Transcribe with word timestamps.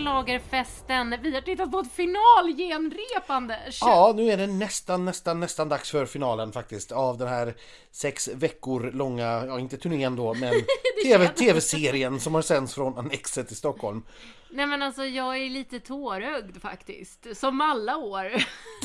Schlagerfesten. 0.00 1.14
Vi 1.22 1.34
har 1.34 1.40
tittat 1.40 1.70
på 1.72 1.78
ett 1.78 1.92
finalgenrep 1.92 3.30
Anders. 3.30 3.78
Ja, 3.80 4.12
nu 4.16 4.30
är 4.30 4.36
det 4.36 4.46
nästan, 4.46 5.04
nästan, 5.04 5.40
nästan 5.40 5.68
dags 5.68 5.90
för 5.90 6.06
finalen 6.06 6.52
faktiskt 6.52 6.92
av 6.92 7.18
den 7.18 7.28
här 7.28 7.54
sex 7.90 8.28
veckor 8.28 8.90
långa, 8.94 9.44
ja 9.46 9.58
inte 9.58 9.76
turnén 9.76 10.16
då, 10.16 10.34
men 10.34 10.54
TV, 11.04 11.28
tv-serien 11.28 12.20
som 12.20 12.34
har 12.34 12.42
sänds 12.42 12.74
från 12.74 12.98
Annexet 12.98 13.52
i 13.52 13.54
Stockholm. 13.54 14.02
Nej 14.50 14.66
men 14.66 14.82
alltså 14.82 15.04
jag 15.04 15.36
är 15.36 15.50
lite 15.50 15.80
tårögd 15.80 16.62
faktiskt, 16.62 17.26
som 17.36 17.60
alla 17.60 17.96
år. 17.96 18.32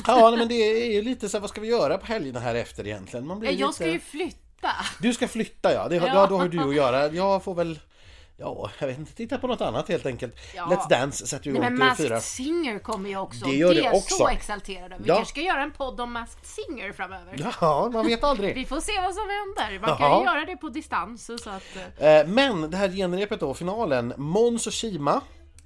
Ja, 0.06 0.30
nej, 0.30 0.38
men 0.38 0.48
det 0.48 0.54
är 0.54 0.92
ju 0.92 1.02
lite 1.02 1.28
så 1.28 1.36
här, 1.36 1.40
vad 1.40 1.50
ska 1.50 1.60
vi 1.60 1.68
göra 1.68 1.98
på 1.98 2.06
helgerna 2.06 2.40
här 2.40 2.54
efter 2.54 2.86
egentligen? 2.86 3.26
Man 3.26 3.40
blir 3.40 3.50
Jag 3.50 3.58
lite... 3.58 3.72
ska 3.72 3.88
ju 3.88 4.00
flytta. 4.00 4.70
Du 5.00 5.14
ska 5.14 5.28
flytta 5.28 5.72
ja, 5.72 5.88
det, 5.88 5.96
Ja. 5.96 6.06
ja. 6.06 6.26
då 6.26 6.36
har 6.36 6.48
du 6.48 6.60
att 6.60 6.74
göra. 6.74 7.08
Jag 7.08 7.44
får 7.44 7.54
väl, 7.54 7.78
ja, 8.36 8.70
jag 8.78 8.86
vet 8.86 8.98
inte, 8.98 9.14
titta 9.14 9.38
på 9.38 9.46
något 9.46 9.60
annat 9.60 9.88
helt 9.88 10.06
enkelt. 10.06 10.34
Ja. 10.54 10.62
Let's 10.64 10.88
Dance 10.88 11.26
sätter 11.26 11.46
ju 11.46 11.52
igång 11.56 11.66
till 11.66 11.76
fyra. 11.76 12.14
Masked 12.14 12.22
Singer 12.22 12.78
kommer 12.78 13.08
ju 13.10 13.16
också. 13.16 13.44
Det 13.46 13.54
gör 13.56 13.74
det 13.74 13.80
är 13.80 13.84
jag 13.84 13.94
också. 13.94 14.14
så 14.14 14.28
exalterad. 14.28 14.94
Vi 14.98 15.08
Ja. 15.08 15.14
kanske 15.16 15.32
ska 15.32 15.40
göra 15.40 15.62
en 15.62 15.72
podd 15.72 16.00
om 16.00 16.12
Masked 16.12 16.46
Singer 16.46 16.92
framöver. 16.92 17.52
Ja, 17.60 17.90
man 17.92 18.06
vet 18.06 18.24
aldrig. 18.24 18.54
Vi 18.54 18.64
får 18.64 18.80
se 18.80 18.92
vad 19.00 19.14
som 19.14 19.24
händer. 19.28 19.80
Man 19.86 19.96
kan 19.98 20.18
ju 20.18 20.24
göra 20.24 20.44
det 20.44 20.56
på 20.56 20.68
distans. 20.68 21.26
Så 21.42 21.50
att, 21.50 21.62
eh, 21.98 22.06
Eh, 22.20 22.26
Men 22.26 22.70
det 22.70 22.76
här 22.76 22.88
genrepet 22.88 23.40
då, 23.40 23.54
finalen, 23.54 24.14
Måns 24.16 24.66
och 24.66 24.72
Kima. 24.72 25.20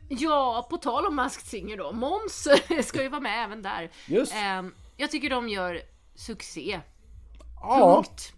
ja, 0.08 0.66
på 0.70 0.76
tal 0.76 1.06
om 1.06 1.16
Masked 1.16 1.46
Singer 1.46 1.76
då. 1.76 1.92
Måns 1.92 2.48
ska 2.88 3.02
ju 3.02 3.08
vara 3.08 3.20
med 3.20 3.44
även 3.44 3.62
där. 3.62 3.90
Just. 4.06 4.34
Ehm, 4.34 4.74
jag 4.96 5.10
tycker 5.10 5.30
de 5.30 5.48
gör 5.48 5.80
succé. 6.14 6.80
Ja, 7.62 7.94
Punkt. 7.94 8.32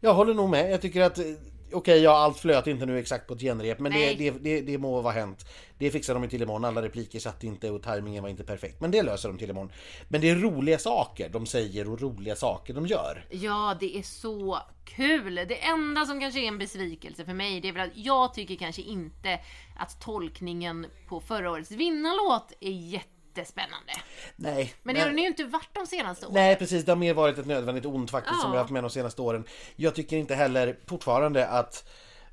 jag 0.00 0.14
håller 0.14 0.34
nog 0.34 0.50
med. 0.50 0.70
Jag 0.72 0.80
tycker 0.82 1.02
att 1.02 1.18
Okej, 1.72 2.02
ja, 2.02 2.16
allt 2.18 2.38
flöt 2.38 2.66
inte 2.66 2.86
nu 2.86 2.98
exakt 2.98 3.26
på 3.26 3.34
ett 3.34 3.40
genrep, 3.40 3.78
men 3.78 3.92
det, 3.92 4.14
det, 4.14 4.30
det, 4.30 4.60
det 4.60 4.78
må 4.78 5.00
vara 5.00 5.12
hänt. 5.12 5.46
Det 5.78 5.90
fixar 5.90 6.14
de 6.14 6.28
till 6.28 6.42
imorgon. 6.42 6.64
Alla 6.64 6.82
repliker 6.82 7.18
satt 7.18 7.44
inte 7.44 7.70
och 7.70 7.82
tajmingen 7.82 8.22
var 8.22 8.30
inte 8.30 8.44
perfekt, 8.44 8.80
men 8.80 8.90
det 8.90 9.02
löser 9.02 9.28
de 9.28 9.38
till 9.38 9.50
imorgon. 9.50 9.72
Men 10.08 10.20
det 10.20 10.30
är 10.30 10.34
roliga 10.34 10.78
saker 10.78 11.28
de 11.28 11.46
säger 11.46 11.92
och 11.92 12.00
roliga 12.00 12.36
saker 12.36 12.74
de 12.74 12.86
gör. 12.86 13.24
Ja, 13.30 13.76
det 13.80 13.98
är 13.98 14.02
så 14.02 14.58
kul. 14.84 15.34
Det 15.34 15.64
enda 15.64 16.06
som 16.06 16.20
kanske 16.20 16.40
är 16.40 16.48
en 16.48 16.58
besvikelse 16.58 17.24
för 17.24 17.34
mig, 17.34 17.60
det 17.60 17.68
är 17.68 17.72
väl 17.72 17.88
att 17.90 17.96
jag 17.96 18.34
tycker 18.34 18.54
kanske 18.54 18.82
inte 18.82 19.40
att 19.76 20.00
tolkningen 20.00 20.86
på 21.08 21.20
förra 21.20 21.50
årets 21.50 21.70
vinnarlåt 21.70 22.52
är 22.60 22.70
jättespännande. 23.36 23.92
Nej, 24.36 24.74
Men 24.82 24.94
det 24.94 25.00
har 25.00 25.08
den 25.08 25.18
ju 25.18 25.26
inte 25.26 25.44
varit 25.44 25.68
de 25.72 25.86
senaste 25.86 26.26
åren. 26.26 26.34
Nej 26.34 26.56
precis, 26.56 26.84
det 26.84 26.92
har 26.92 26.96
mer 26.96 27.14
varit 27.14 27.38
ett 27.38 27.46
nödvändigt 27.46 27.86
ont 27.86 28.10
faktiskt 28.10 28.34
Ja. 28.36 28.42
som 28.42 28.50
vi 28.50 28.56
har 28.56 28.62
haft 28.64 28.72
med 28.72 28.82
de 28.84 28.90
senaste 28.90 29.22
åren. 29.22 29.44
Jag 29.76 29.94
tycker 29.94 30.16
inte 30.16 30.34
heller 30.34 30.76
fortfarande 30.86 31.46
att 31.48 31.88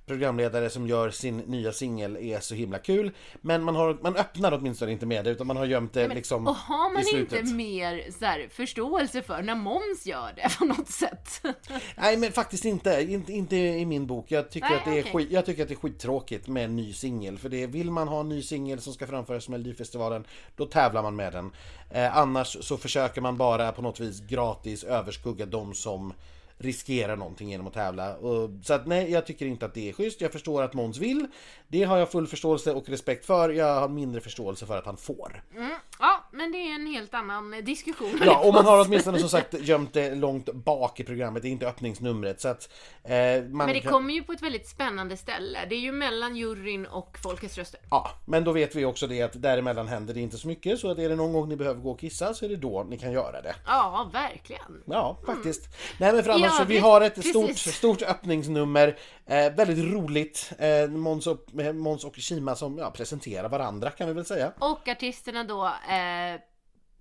programledare 0.08 0.70
som 0.70 0.88
gör 0.88 1.10
sin 1.10 1.38
nya 1.38 1.72
singel 1.72 2.18
är 2.18 2.40
så 2.40 2.56
himla 2.56 2.80
kul. 2.80 3.12
Men 3.42 3.64
man, 3.64 3.76
har, 3.76 3.98
man 4.02 4.16
öppnar 4.16 4.52
åtminstone 4.52 4.92
inte 4.92 5.06
med 5.06 5.26
det 5.26 5.32
utan 5.32 5.48
man 5.48 5.58
har 5.58 5.66
gömt 5.66 5.94
det 5.94 6.08
liksom 6.08 6.48
Och 6.48 6.56
har 6.56 6.94
man 6.94 7.20
inte 7.22 7.44
mer 7.44 8.12
så 8.20 8.26
här, 8.26 8.48
förståelse 8.52 9.22
för 9.22 9.42
när 9.42 9.56
Måns 9.56 10.06
gör 10.06 10.34
det 10.36 10.58
på 10.58 10.66
något 10.66 10.90
sätt? 10.90 11.42
Nej 11.96 12.18
men 12.18 12.32
faktiskt 12.32 12.66
inte, 12.66 13.02
inte, 13.10 13.34
inte 13.34 13.56
i 13.56 13.86
min 13.86 14.08
bok. 14.08 14.26
Jag 14.32 14.52
tycker, 14.52 14.70
Nej, 14.70 14.78
att 14.78 14.86
det 14.86 14.92
är 14.92 15.02
okej. 15.02 15.12
skit, 15.14 15.32
jag 15.32 15.46
tycker 15.46 15.64
att 15.64 15.70
det 15.70 15.74
är 15.74 15.80
skittråkigt 15.80 16.48
med 16.48 16.66
en 16.66 16.76
ny 16.76 16.94
singel. 16.94 17.38
För 17.38 17.50
det, 17.50 17.68
vill 17.68 17.92
man 17.92 18.08
ha 18.08 18.20
en 18.20 18.30
ny 18.30 18.42
singel 18.42 18.82
som 18.82 18.94
ska 18.94 19.08
framföras 19.08 19.50
med 19.50 19.60
Melodifestivalen, 19.60 20.26
då 20.56 20.66
tävlar 20.66 21.04
man 21.04 21.16
med 21.16 21.34
den. 21.34 21.52
Eh, 21.90 22.18
annars 22.18 22.58
så 22.62 22.78
försöker 22.78 23.22
man 23.22 23.38
bara 23.38 23.72
på 23.72 23.82
något 23.82 24.00
vis 24.00 24.20
gratis 24.20 24.84
överskugga 24.84 25.46
de 25.46 25.74
som 25.74 26.14
riskera 26.58 27.16
någonting 27.16 27.50
genom 27.50 27.68
att 27.68 27.74
tävla. 27.74 28.16
Och, 28.16 28.50
så 28.64 28.74
att 28.74 28.88
nej, 28.88 29.12
jag 29.12 29.26
tycker 29.26 29.46
inte 29.46 29.66
att 29.66 29.74
det 29.74 29.90
är 29.90 29.94
schysst. 29.94 30.22
Jag 30.22 30.32
förstår 30.32 30.64
att 30.64 30.74
Måns 30.74 30.98
vill. 30.98 31.28
Det 31.68 31.84
har 31.84 31.98
jag 31.98 32.12
full 32.12 32.28
förståelse 32.28 32.74
och 32.74 32.90
respekt 32.90 33.26
för. 33.26 33.50
Jag 33.50 33.80
har 33.80 33.90
mindre 33.90 34.22
förståelse 34.22 34.66
för 34.66 34.78
att 34.78 34.86
han 34.86 34.98
får. 34.98 35.44
Mm. 35.56 35.72
Ja, 36.00 36.17
men 36.48 36.52
det 36.62 36.72
är 36.72 36.76
en 36.76 36.88
helt 36.88 37.14
annan 37.14 37.52
diskussion. 37.64 38.22
Ja, 38.26 38.40
och 38.40 38.54
man 38.54 38.66
har 38.66 38.86
åtminstone 38.86 39.20
som 39.20 39.30
sagt 39.30 39.54
gömt 39.60 39.94
det 39.94 40.16
långt 40.16 40.54
bak 40.54 41.00
i 41.00 41.04
programmet, 41.04 41.42
det 41.44 41.48
är 41.48 41.52
inte 41.52 41.68
öppningsnumret. 41.68 42.42
Så 42.42 42.48
att, 42.48 42.70
eh, 43.04 43.12
Men 43.12 43.68
det 43.68 43.80
kan- 43.80 43.92
kommer 43.92 44.14
ju 44.14 44.24
på 44.24 44.32
ett 44.32 44.42
väldigt 44.42 44.68
spännande 44.68 45.18
ställe. 45.18 45.60
Det 45.70 45.76
är 45.76 45.80
ju 45.80 45.92
mellan 45.92 46.36
juryn 46.36 46.86
och 46.86 47.18
folkets 47.24 47.58
röster. 47.58 47.80
Ja, 47.90 48.12
men 48.26 48.44
då 48.44 48.52
vet 48.52 48.76
vi 48.76 48.86
också 48.86 49.08
det 49.08 49.22
att 49.22 49.42
däremellan 49.42 49.88
händer 49.88 50.14
det 50.14 50.20
inte 50.20 50.38
så 50.38 50.48
mycket. 50.48 50.80
Så 50.80 50.92
att 50.92 51.00
är 51.00 51.10
det 51.10 51.16
någon 51.16 51.34
gång 51.34 51.50
ni 51.50 51.56
behöver 51.56 51.82
gå 51.82 51.92
och 51.92 52.00
kissa 52.00 52.34
så 52.34 52.46
är 52.46 52.50
det 52.50 52.56
då 52.56 52.84
ni 52.90 52.98
kan 52.98 53.12
göra 53.12 53.42
det. 53.42 53.56
Ja, 53.66 54.10
verkligen. 54.14 54.84
Ja, 54.86 55.18
faktiskt. 55.26 55.62
Nej 56.00 56.14
men 56.14 56.24
för 56.24 56.32
annars 56.32 56.42
Ja, 56.44 56.50
så 56.60 56.64
vi 56.66 56.74
det- 56.76 56.80
har 56.82 57.02
ett 57.02 57.26
stort, 57.26 57.48
precis. 57.48 57.76
stort 57.76 58.02
öppningsnummer. 58.02 58.98
Eh, 59.30 59.54
väldigt 59.54 59.94
roligt. 59.94 60.52
Eh, 60.60 60.90
Måns 60.90 61.28
och, 61.28 61.60
eh, 61.60 61.74
Måns 61.74 62.04
och 62.06 62.16
Kima 62.16 62.56
som 62.56 62.78
ja, 62.78 62.92
presenterar 62.92 63.50
varandra 63.50 63.90
kan 63.92 64.08
vi 64.08 64.14
väl 64.14 64.26
säga. 64.26 64.52
Och 64.60 64.88
artisterna 64.88 65.44
då, 65.44 65.66
eh, 65.66 66.37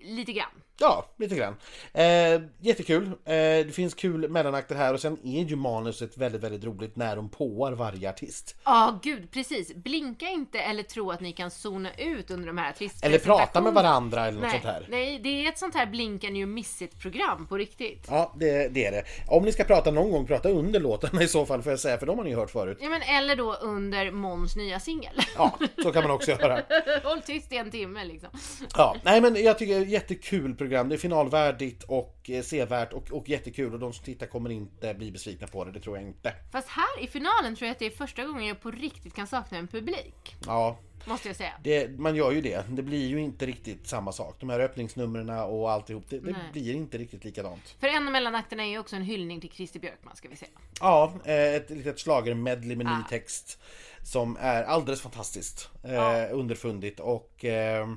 lite 0.06 0.33
grann. 0.33 0.50
Ja, 0.79 1.07
lite 1.19 1.35
grann. 1.35 1.57
Eh, 1.93 2.41
jättekul. 2.61 3.07
Eh, 3.07 3.13
det 3.35 3.75
finns 3.75 3.95
kul 3.95 4.29
mellanakter 4.29 4.75
här 4.75 4.95
och 4.95 5.01
sen 5.01 5.19
är 5.25 5.45
ju 5.45 5.57
manuset 5.57 6.17
väldigt, 6.19 6.43
väldigt 6.43 6.65
roligt 6.65 6.97
när 6.97 7.17
de 7.17 7.29
påar 7.29 7.73
varje 7.73 8.11
artist. 8.11 8.57
Ja, 8.65 8.99
gud, 9.03 9.31
precis. 9.31 9.75
Blinka 9.75 10.29
inte 10.29 10.59
eller 10.59 10.83
tro 10.83 11.11
att 11.11 11.21
ni 11.21 11.33
kan 11.33 11.51
zona 11.51 11.95
ut 11.99 12.31
under 12.31 12.47
de 12.47 12.59
här 12.59 12.71
artistpresentationerna. 12.71 13.35
Eller 13.35 13.47
prata 13.47 13.61
med 13.61 13.73
varandra 13.73 14.27
eller 14.27 14.41
något 14.41 14.43
Nej, 14.43 14.61
sånt 14.63 14.65
här. 14.65 14.87
nej, 14.89 15.19
det 15.19 15.29
är 15.29 15.49
ett 15.49 15.59
sånt 15.59 15.75
här 15.75 15.87
blinka 15.87 16.29
ni 16.29 16.47
miss 16.47 16.83
it 16.83 16.99
program 16.99 17.47
på 17.47 17.57
riktigt. 17.57 18.07
Ja, 18.11 18.35
det, 18.37 18.69
det 18.69 18.87
är 18.87 18.93
det. 18.93 19.05
Om 19.29 19.45
ni 19.45 19.53
ska 19.53 19.65
prata 19.65 19.91
någon 19.91 20.11
gång, 20.11 20.27
prata 20.27 20.49
under 20.49 20.81
låtarna 20.81 21.23
i 21.23 21.29
så 21.29 21.47
fall 21.47 21.63
får 21.63 21.73
jag 21.73 21.81
säga, 21.81 21.99
för 21.99 22.07
de 22.07 22.19
har 22.19 22.25
ni 22.25 22.35
hört 22.35 22.51
förut. 22.51 22.79
Ja, 22.81 22.89
men 22.89 23.03
eller 23.03 23.37
då 23.37 23.55
under 23.55 24.11
Måns 24.11 24.57
nya 24.57 24.81
singel. 24.81 25.15
Ja, 25.37 25.59
så 25.83 25.93
kan 25.93 26.03
man 26.03 26.11
också 26.11 26.31
göra. 26.31 26.63
Håll 27.05 27.21
tyst 27.23 27.53
i 27.53 27.57
en 27.57 27.71
timme 27.71 28.05
liksom. 28.05 28.29
Ja, 28.77 28.97
nej 29.03 29.21
men 29.21 29.45
jag 29.45 29.59
tycker 29.59 29.81
jättekul 29.81 30.55
program. 30.55 30.66
Det 30.69 30.77
är 30.77 30.97
finalvärdigt 30.99 31.82
och 31.82 32.31
eh, 32.31 32.43
sevärt 32.43 32.93
och, 32.93 33.12
och 33.12 33.28
jättekul 33.28 33.72
och 33.75 33.78
de 33.81 33.93
som 33.93 34.04
tittar 34.04 34.27
kommer 34.27 34.50
inte 34.50 34.94
bli 34.94 35.10
besvikna 35.12 35.47
på 35.47 35.65
det, 35.65 35.72
det 35.72 35.81
tror 35.81 35.97
jag 35.97 36.06
inte. 36.06 36.32
Fast 36.53 36.69
här 36.69 37.00
i 37.03 37.06
finalen 37.06 37.56
tror 37.56 37.66
jag 37.66 37.72
att 37.72 37.78
det 37.78 37.87
är 37.87 37.91
första 37.91 38.25
gången 38.25 38.47
jag 38.47 38.60
på 38.60 38.71
riktigt 38.71 39.15
kan 39.15 39.27
sakna 39.27 39.59
en 39.59 39.69
publik. 39.69 40.37
Ja, 40.47 40.78
Måste 41.09 41.28
jag 41.28 41.37
säga. 41.37 41.53
det, 41.62 41.99
man 41.99 42.16
gör 42.16 42.32
ju 42.32 42.41
det. 42.41 42.65
Det 42.69 42.82
blir 42.82 43.06
ju 43.06 43.21
inte 43.21 43.47
riktigt 43.47 43.87
samma 43.88 44.12
sak. 44.12 44.37
De 44.41 44.50
här 44.50 44.60
öppningsnumren 44.60 45.31
och 45.31 45.71
alltihop, 45.71 46.04
det, 46.09 46.19
det 46.19 46.34
blir 46.53 46.75
inte 46.75 46.98
riktigt 46.98 47.25
likadant. 47.25 47.75
För 47.81 47.87
en 47.87 48.06
av 48.06 48.12
mellanakterna 48.12 48.62
är 48.65 48.69
ju 48.69 48.78
också 48.78 48.97
en 48.97 49.03
hyllning 49.03 49.41
till 49.41 49.50
Christer 49.50 49.81
Björkman 49.81 50.16
ska 50.16 50.28
vi 50.28 50.37
säga. 50.37 50.50
Ja, 50.81 51.12
eh, 51.25 51.54
ett 51.54 51.71
litet 51.71 51.98
schlagermedley 52.00 52.77
med 52.77 52.87
ny 52.87 52.93
Ah. 52.93 53.09
text 53.10 53.59
som 54.03 54.37
är 54.41 54.62
alldeles 54.65 55.00
fantastiskt 55.00 55.71
eh, 55.84 55.93
Ja. 55.94 56.27
underfundigt 56.28 57.00
och 57.00 57.44
eh, 57.44 57.88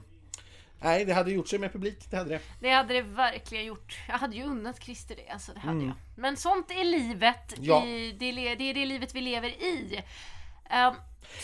Nej, 0.82 1.06
det 1.06 1.14
hade 1.14 1.32
gjort 1.32 1.48
sig 1.48 1.60
med 1.60 1.74
publik, 1.74 2.08
det 2.10 2.18
hade 2.18 2.30
det. 2.30 2.40
Det 2.60 2.70
hade 2.70 2.94
det 2.94 3.02
verkligen 3.02 3.66
gjort. 3.66 3.98
Jag 4.08 4.18
hade 4.18 4.36
ju 4.36 4.44
unnat 4.44 4.84
Christer 4.84 5.16
det, 5.16 5.30
alltså 5.30 5.54
det 5.54 5.60
hade 5.60 5.84
jag. 5.86 5.94
Men 6.16 6.38
sånt 6.38 6.72
är 6.72 6.84
livet. 6.84 7.54
Mm. 7.58 7.66
Ja. 7.70 7.86
I, 7.86 8.12
det, 8.20 8.26
är- 8.26 8.56
det 8.74 8.86
livet 8.86 9.16
vi 9.16 9.22
lever 9.22 9.50
i. 9.50 9.88
Till- 9.90 10.02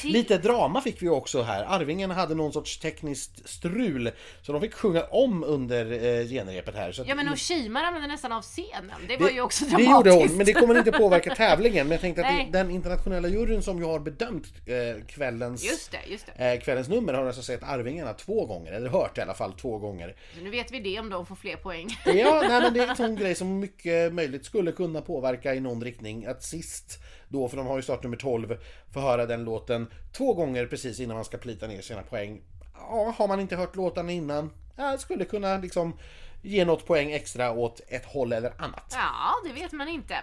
Lite 0.04 0.38
drama 0.38 0.82
fick 0.82 1.02
vi 1.02 1.10
också 1.10 1.42
här. 1.42 1.64
Arvingen 1.64 2.12
hade 2.12 2.36
någon 2.36 2.54
sorts 2.54 2.78
tekniskt 2.78 3.50
strul. 3.50 4.12
Så 4.42 4.52
de 4.52 4.62
fick 4.62 4.74
sjunga 4.74 5.04
om 5.04 5.44
under 5.44 5.92
eh, 5.92 6.28
genrepet 6.28 6.76
här. 6.76 6.92
Så 6.92 7.02
att- 7.02 7.08
Ja 7.08 7.16
men 7.16 7.28
och 7.30 7.38
Kima 7.38 7.84
ramlade 7.84 8.08
nästan 8.08 8.32
av 8.32 8.42
scenen. 8.42 8.92
Det 9.08 9.18
var 9.18 9.30
ju 9.30 9.42
också 9.42 9.66
det 9.66 9.70
dramatiskt. 9.72 9.92
gjorde 9.92 10.12
hon, 10.12 10.38
men 10.38 10.46
det 10.46 10.54
kommer 10.54 10.78
inte 10.78 10.92
påverka 10.92 11.36
tävlingen. 11.36 11.88
Men 11.88 11.92
jag 11.92 12.02
tänkte 12.02 12.22
att 12.26 12.34
Nej. 12.34 12.46
det, 12.52 12.58
den 12.58 12.72
internationella 12.72 13.28
juryn 13.28 13.62
som 13.62 13.78
ju 13.80 13.86
har 13.86 14.00
bedömt 14.00 14.46
eh, 14.66 15.06
kvällens, 15.08 15.64
Just 15.66 15.92
det, 15.92 16.00
just 16.12 16.26
det. 16.38 16.54
eh, 16.54 16.60
kvällens 16.60 16.88
nummer 16.90 17.14
har 17.14 17.26
alltså 17.26 17.42
sett 17.42 17.64
Arvingarna 17.64 18.14
två 18.14 18.46
gånger, 18.46 18.72
eller 18.72 18.90
hört 18.90 19.18
i 19.18 19.22
alla 19.22 19.34
fall 19.34 19.54
två 19.54 19.78
gånger. 19.78 20.16
Så 20.38 20.44
nu 20.44 20.50
vet 20.50 20.72
vi 20.72 20.80
det 20.80 21.00
om 21.00 21.10
de 21.10 21.26
får 21.26 21.36
fler 21.36 21.56
poäng. 21.56 21.88
Ja, 22.06 22.44
nej, 22.50 22.62
men 22.62 22.74
det 22.74 22.80
är 22.80 22.88
en 22.88 22.96
sån 22.96 23.16
grej 23.16 23.36
som 23.36 23.60
mycket 23.60 24.14
möjligt 24.14 24.46
skulle 24.46 24.72
kunna 24.72 25.02
påverka 25.02 25.56
i 25.56 25.60
någon 25.60 25.84
riktning. 25.84 26.26
Att 26.26 26.44
sist 26.44 27.00
då, 27.36 27.48
för 27.50 27.58
de 27.58 27.68
har 27.68 27.76
ju 27.76 27.82
startnummer 27.82 28.18
12, 28.18 28.58
få 28.94 29.00
höra 29.00 29.26
den 29.26 29.44
låten 29.44 29.88
två 30.12 30.34
gånger 30.34 30.66
precis 30.66 31.00
innan 31.00 31.16
man 31.16 31.26
ska 31.26 31.38
plita 31.38 31.68
ner 31.68 31.82
sina 31.82 32.02
poäng. 32.02 32.42
Ja, 32.74 33.14
har 33.18 33.28
man 33.28 33.40
inte 33.40 33.56
hört 33.56 33.76
låtarna 33.76 34.12
innan, 34.12 34.52
ja, 34.76 34.98
skulle 34.98 35.26
kunna 35.26 35.58
liksom 35.58 35.98
ge 36.42 36.66
något 36.66 36.86
poäng 36.86 37.12
extra 37.12 37.52
åt 37.52 37.82
ett 37.88 38.06
håll 38.06 38.34
eller 38.34 38.54
annat. 38.58 38.92
Ja, 38.98 39.34
det 39.48 39.54
vet 39.54 39.72
man 39.72 39.88
inte. 39.88 40.16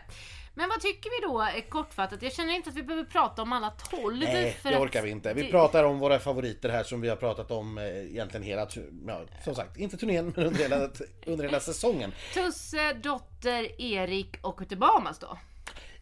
Men 0.55 0.69
vad 0.69 0.81
tycker 0.81 1.11
vi 1.11 1.26
då 1.32 1.43
eh, 1.43 1.69
kortfattat? 1.69 2.23
Jag 2.23 2.32
känner 2.32 2.55
inte 2.55 2.70
att 2.70 2.76
vi 2.76 2.82
behöver 2.82 3.05
prata 3.11 3.43
om 3.43 3.53
alla 3.53 3.70
12. 3.91 4.19
Nej, 4.19 4.56
det 4.62 4.79
orkar 4.79 5.03
vi 5.03 5.11
inte. 5.11 5.35
Vi 5.35 5.43
det- 5.43 5.50
pratar 5.50 5.85
om 5.85 5.99
våra 5.99 6.19
favoriter 6.19 6.69
här 6.69 6.85
som 6.85 7.00
vi 7.00 7.08
har 7.08 7.17
pratat 7.17 7.50
om 7.50 7.79
eh, 7.79 7.85
egentligen 7.85 8.47
hela, 8.47 8.69
ja, 9.06 9.20
som 9.44 9.55
sagt, 9.55 9.76
inte 9.76 9.97
turnén 9.97 10.32
men 10.37 10.47
under 10.47 10.58
hela, 10.61 10.88
under 11.26 11.44
hela 11.44 11.61
säsongen. 11.61 12.12
Tusse, 12.35 12.93
Dotter, 12.93 13.81
Erik 13.82 14.37
och 14.43 14.58
Ute 14.62 14.76
Bahamas 14.76 15.19
då? 15.19 15.38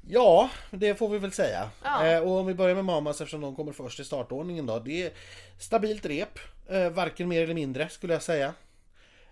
Ja, 0.09 0.51
det 0.71 0.95
får 0.95 1.09
vi 1.09 1.19
väl 1.19 1.33
säga. 1.33 1.71
Ja. 1.85 2.07
Eh, 2.07 2.21
och 2.21 2.39
om 2.39 2.47
vi 2.47 2.55
börjar 2.55 2.75
med 2.75 2.85
Mamas 2.85 3.21
eftersom 3.21 3.41
de 3.41 3.57
kommer 3.57 3.73
först 3.73 4.01
i 4.01 4.05
startordningen 4.05 4.67
då. 4.67 4.79
Det 4.79 5.03
är 5.03 5.13
stabilt 5.59 6.07
rep, 6.07 6.39
eh, 6.69 6.91
varken 6.91 7.29
mer 7.29 7.43
eller 7.43 7.55
mindre 7.55 7.89
skulle 7.89 8.13
jag 8.13 8.23
säga. 8.23 8.55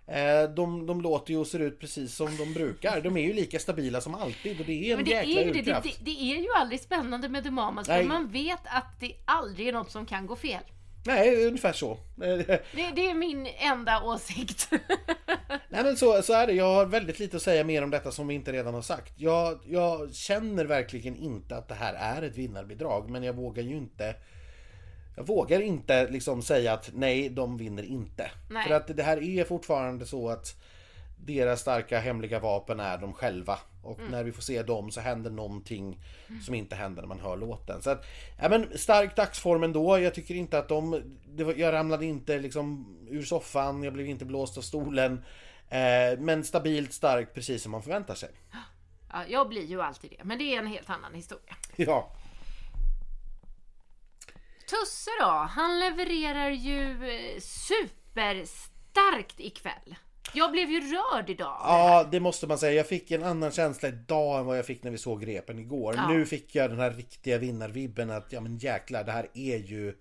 Eh, 0.06 0.50
de, 0.50 0.86
de 0.86 1.00
låter 1.00 1.32
ju 1.32 1.38
och 1.38 1.46
ser 1.46 1.58
ut 1.58 1.80
precis 1.80 2.14
som 2.14 2.36
de 2.36 2.54
brukar. 2.54 3.00
De 3.00 3.16
är 3.16 3.22
ju 3.22 3.32
lika 3.32 3.58
stabila 3.58 4.00
som 4.00 4.14
alltid 4.14 4.60
och 4.60 4.66
det 4.66 4.72
är 4.72 4.90
en 4.90 4.96
Men 4.96 5.04
det 5.04 5.10
jäkla 5.10 5.40
är, 5.40 5.44
ju 5.44 5.52
det, 5.52 5.62
det, 5.62 5.94
det, 6.00 6.32
är 6.32 6.36
ju 6.36 6.48
aldrig 6.56 6.80
spännande 6.80 7.28
med 7.28 7.44
The 7.44 7.50
Mamas 7.50 7.86
för 7.86 8.02
man 8.02 8.28
vet 8.28 8.60
att 8.64 9.00
det 9.00 9.12
aldrig 9.24 9.68
är 9.68 9.72
något 9.72 9.90
som 9.90 10.06
kan 10.06 10.26
gå 10.26 10.36
fel. 10.36 10.62
Nej, 11.08 11.46
ungefär 11.46 11.72
så. 11.72 11.98
Det, 12.16 12.60
det 12.72 13.10
är 13.10 13.14
min 13.14 13.46
enda 13.58 14.02
åsikt. 14.02 14.70
Nej 15.68 15.84
men 15.84 15.96
så, 15.96 16.22
så 16.22 16.32
är 16.32 16.46
det. 16.46 16.52
Jag 16.52 16.74
har 16.74 16.86
väldigt 16.86 17.18
lite 17.18 17.36
att 17.36 17.42
säga 17.42 17.64
mer 17.64 17.82
om 17.82 17.90
detta 17.90 18.12
som 18.12 18.28
vi 18.28 18.34
inte 18.34 18.52
redan 18.52 18.74
har 18.74 18.82
sagt. 18.82 19.12
Jag, 19.16 19.58
jag 19.66 20.14
känner 20.14 20.64
verkligen 20.64 21.16
inte 21.16 21.56
att 21.56 21.68
det 21.68 21.74
här 21.74 21.94
är 21.94 22.22
ett 22.22 22.36
vinnarbidrag, 22.36 23.10
men 23.10 23.22
jag 23.22 23.32
vågar 23.32 23.62
ju 23.62 23.76
inte 23.76 24.14
jag 25.16 25.26
vågar 25.26 25.60
inte 25.60 26.08
liksom 26.10 26.42
säga 26.42 26.72
att 26.72 26.90
nej, 26.94 27.28
de 27.28 27.56
vinner 27.56 27.82
inte. 27.82 28.30
Nej. 28.50 28.66
För 28.66 28.74
att 28.74 28.96
det 28.96 29.02
här 29.02 29.22
är 29.22 29.44
fortfarande 29.44 30.06
så 30.06 30.28
att 30.28 30.56
deras 31.16 31.60
starka 31.60 31.98
hemliga 32.00 32.38
vapen 32.38 32.80
är 32.80 32.98
de 32.98 33.12
själva. 33.12 33.58
Och 33.88 34.00
när 34.10 34.24
vi 34.24 34.32
får 34.32 34.42
se 34.42 34.62
dem 34.62 34.90
så 34.90 35.00
händer 35.00 35.30
någonting 35.30 35.98
som 36.44 36.54
inte 36.54 36.76
händer 36.76 37.02
när 37.02 37.08
man 37.08 37.20
hör 37.20 37.36
låten. 37.36 37.82
Så 37.82 37.90
att, 37.90 38.06
ja 38.40 38.48
men 38.48 38.78
stark 38.78 39.16
dagsform 39.16 39.62
ändå. 39.62 39.98
Jag 39.98 40.14
tycker 40.14 40.34
inte 40.34 40.58
att 40.58 40.68
de... 40.68 40.90
Var, 41.36 41.54
jag 41.54 41.72
ramlade 41.72 42.06
inte 42.06 42.38
liksom 42.38 42.96
ur 43.10 43.22
soffan, 43.22 43.82
jag 43.82 43.92
blev 43.92 44.06
inte 44.06 44.24
blåst 44.24 44.58
av 44.58 44.62
stolen. 44.62 45.24
Eh, 45.68 46.18
men 46.18 46.44
stabilt 46.44 46.92
starkt, 46.92 47.34
precis 47.34 47.62
som 47.62 47.72
man 47.72 47.82
förväntar 47.82 48.14
sig. 48.14 48.30
Ja, 49.12 49.24
jag 49.28 49.48
blir 49.48 49.64
ju 49.64 49.82
alltid 49.82 50.10
det, 50.10 50.24
men 50.24 50.38
det 50.38 50.44
är 50.44 50.58
en 50.58 50.66
helt 50.66 50.90
annan 50.90 51.14
historia. 51.14 51.56
Ja. 51.76 52.12
Tusse 54.70 55.10
då, 55.20 55.26
han 55.26 55.80
levererar 55.80 56.50
ju 56.50 57.10
eh, 57.10 57.40
superstarkt 57.40 59.40
ikväll. 59.40 59.96
Jag 60.34 60.52
blev 60.52 60.70
ju 60.70 60.80
rörd 60.80 61.30
idag. 61.30 61.56
Ja, 61.62 62.08
det 62.10 62.20
måste 62.20 62.46
man 62.46 62.58
säga. 62.58 62.72
Jag 62.72 62.86
fick 62.86 63.10
en 63.10 63.24
annan 63.24 63.50
känsla 63.50 63.88
idag 63.88 64.40
än 64.40 64.46
vad 64.46 64.58
jag 64.58 64.66
fick 64.66 64.82
när 64.82 64.90
vi 64.90 64.98
såg 64.98 65.26
repen 65.26 65.58
igår. 65.58 65.94
Ja. 65.96 66.08
Nu 66.08 66.26
fick 66.26 66.54
jag 66.54 66.70
den 66.70 66.78
här 66.80 66.90
riktiga 66.90 67.38
vinnarvibben 67.38 68.10
att 68.10 68.32
ja 68.32 68.40
men 68.40 68.58
jäklar, 68.58 69.04
det 69.04 69.12
här 69.12 69.28
är 69.34 69.56
ju 69.56 69.94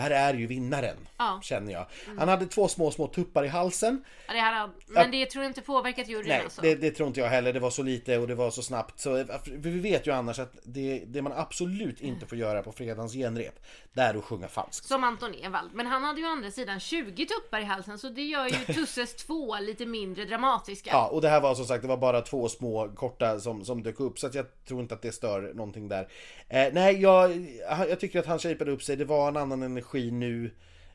här 0.00 0.10
är 0.10 0.34
ju 0.34 0.46
vinnaren, 0.46 0.96
Ja. 1.18 1.40
känner 1.42 1.72
jag. 1.72 1.86
Han 2.18 2.28
hade 2.28 2.46
två 2.46 2.68
små, 2.68 2.90
små 2.90 3.06
tuppar 3.06 3.44
i 3.44 3.48
halsen. 3.48 4.04
Ja, 4.26 4.32
det 4.32 4.40
här, 4.40 4.70
men 4.86 5.10
det 5.10 5.26
tror 5.26 5.44
jag 5.44 5.50
inte 5.50 5.60
påverkat 5.60 6.08
juryn 6.08 6.28
Nej, 6.28 6.40
alltså. 6.44 6.62
det, 6.62 6.74
det 6.74 6.90
tror 6.90 7.08
inte 7.08 7.20
jag 7.20 7.28
heller. 7.28 7.52
Det 7.52 7.60
var 7.60 7.70
så 7.70 7.82
lite 7.82 8.18
och 8.18 8.28
det 8.28 8.34
var 8.34 8.50
så 8.50 8.62
snabbt. 8.62 9.00
Så, 9.00 9.24
för 9.24 9.68
vi 9.68 9.78
vet 9.80 10.06
ju 10.06 10.10
annars 10.12 10.38
att 10.38 10.52
det, 10.62 11.02
det 11.06 11.22
man 11.22 11.32
absolut 11.32 12.00
inte 12.00 12.26
får 12.26 12.38
göra 12.38 12.62
på 12.62 12.72
fredagens 12.72 13.12
genrep, 13.12 13.60
det 13.92 14.00
är 14.00 14.14
att 14.14 14.24
sjunga 14.24 14.48
falskt. 14.48 14.86
Som 14.86 15.04
Anton 15.04 15.34
Ewald. 15.34 15.70
Men 15.74 15.86
han 15.86 16.04
hade 16.04 16.20
ju 16.20 16.26
å 16.26 16.30
andra 16.30 16.50
sidan 16.50 16.80
20 16.80 17.26
tuppar 17.26 17.60
i 17.60 17.64
halsen 17.64 17.98
så 17.98 18.08
det 18.08 18.22
gör 18.22 18.46
ju 18.46 18.74
Tusses 18.74 19.14
två 19.16 19.58
lite 19.60 19.86
mindre 19.86 20.24
dramatiska. 20.24 20.90
Ja, 20.92 21.08
och 21.08 21.20
det 21.20 21.28
här 21.28 21.40
var 21.40 21.54
som 21.54 21.64
sagt, 21.64 21.82
det 21.82 21.88
var 21.88 21.96
bara 21.96 22.20
två 22.20 22.48
små 22.48 22.88
korta 22.88 23.40
som, 23.40 23.64
som 23.64 23.82
dök 23.82 24.00
upp. 24.00 24.18
Så 24.18 24.26
att 24.26 24.34
jag 24.34 24.46
tror 24.68 24.80
inte 24.80 24.94
att 24.94 25.02
det 25.02 25.12
stör 25.12 25.52
någonting 25.54 25.88
där. 25.88 26.08
Eh, 26.48 26.68
nej, 26.72 27.02
jag, 27.02 27.46
jag 27.88 28.00
tycker 28.00 28.18
att 28.18 28.26
han 28.26 28.38
shapade 28.38 28.70
upp 28.70 28.82
sig. 28.82 28.96
Det 28.96 29.04
var 29.04 29.28
en 29.28 29.36
annan 29.36 29.62
energi 29.62 29.89
nu 29.98 30.50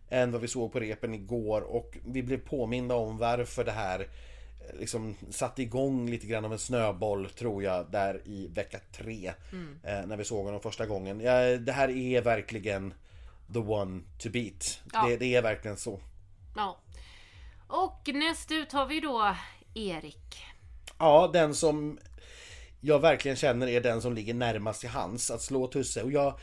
än 0.09 0.31
vad 0.31 0.41
vi 0.41 0.47
såg 0.47 0.73
på 0.73 0.79
repen 0.79 1.13
igår. 1.13 1.61
Och 1.61 1.97
vi 2.05 2.23
blev 2.23 2.37
påminda 2.37 2.95
om 2.95 3.17
varför 3.17 3.63
det 3.63 3.71
här 3.71 3.99
eh, 3.99 4.79
liksom 4.79 5.15
satte 5.29 5.61
igång 5.61 6.09
lite 6.09 6.27
grann 6.27 6.45
av 6.45 6.53
en 6.53 6.59
snöboll 6.59 7.29
tror 7.29 7.63
jag 7.63 7.91
där 7.91 8.21
i 8.25 8.47
vecka 8.47 8.79
tre. 8.91 9.27
Eh, 9.83 10.05
när 10.05 10.17
vi 10.17 10.23
såg 10.23 10.45
honom 10.45 10.61
första 10.61 10.85
gången. 10.85 11.19
Ja, 11.19 11.57
det 11.57 11.71
här 11.71 11.89
är 11.89 12.21
verkligen 12.21 12.93
the 13.53 13.59
one 13.59 14.01
to 14.19 14.29
beat. 14.29 14.79
Ja. 14.93 15.07
Det, 15.07 15.17
det 15.17 15.35
är 15.35 15.41
verkligen 15.41 15.77
så. 15.77 15.99
Ja. 16.55 16.79
Och 17.67 18.09
näst 18.13 18.51
ut 18.51 18.71
har 18.71 18.85
vi 18.85 18.99
då 18.99 19.35
Erik. 19.73 20.43
Ja, 20.99 21.29
den 21.33 21.55
som 21.55 21.99
jag 22.81 22.99
verkligen 22.99 23.37
känner 23.37 23.67
är 23.67 23.81
den 23.81 24.01
som 24.01 24.13
ligger 24.13 24.33
närmast 24.33 24.79
till 24.79 24.89
hands 24.89 25.31
att 25.31 25.41
slå 25.41 25.67
Tusse. 25.67 26.03
Och 26.03 26.11
jag, 26.11 26.39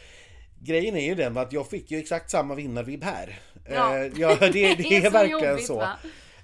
grejen 0.64 0.96
är 0.96 1.04
ju 1.04 1.14
den 1.14 1.36
att 1.36 1.52
jag 1.52 1.70
fick 1.70 1.90
ju 1.90 1.98
exakt 1.98 2.30
samma 2.30 2.54
vinnarvibb 2.54 3.04
här. 3.04 3.40
Ja. 3.68 3.96
Eh, 3.98 4.10
ja, 4.16 4.36
det, 4.40 4.48
det, 4.48 4.74
Det 4.74 4.96
är 4.96 5.00
är, 5.00 5.04
så 5.04 5.10
verkligen 5.10 5.50
jobbigt, 5.50 5.66
så. 5.66 5.76
va? 5.76 5.96